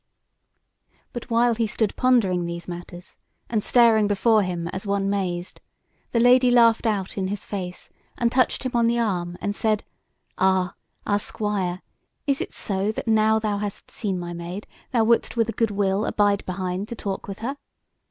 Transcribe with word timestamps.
But 1.13 1.29
while 1.29 1.53
he 1.53 1.67
stood 1.67 1.95
pondering 1.95 2.47
these 2.47 2.67
matters, 2.67 3.19
and 3.51 3.63
staring 3.63 4.07
before 4.07 4.41
him 4.41 4.67
as 4.69 4.83
one 4.87 5.11
mazed, 5.11 5.61
the 6.11 6.19
Lady 6.19 6.49
laughed 6.49 6.87
out 6.87 7.19
in 7.19 7.27
his 7.27 7.45
face, 7.45 7.91
and 8.17 8.31
touched 8.31 8.63
him 8.63 8.71
on 8.73 8.87
the 8.87 8.97
arm 8.97 9.37
and 9.39 9.55
said: 9.55 9.83
"Ah, 10.39 10.73
our 11.05 11.19
Squire, 11.19 11.83
is 12.25 12.41
it 12.41 12.51
so 12.51 12.91
that 12.91 13.07
now 13.07 13.37
thou 13.37 13.59
hast 13.59 13.91
seen 13.91 14.17
my 14.17 14.33
Maid 14.33 14.65
thou 14.91 15.03
wouldst 15.03 15.37
with 15.37 15.49
a 15.49 15.53
good 15.53 15.69
will 15.69 16.05
abide 16.05 16.43
behind 16.47 16.87
to 16.87 16.95
talk 16.95 17.27
with 17.27 17.37
her? 17.37 17.57